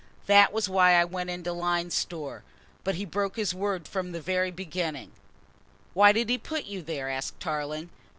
[0.25, 2.43] That was why I went into Lyne's Store,
[2.83, 5.11] but he broke his word from the very beginning."
[5.93, 7.91] "Why did he put you there?" asked Tarling.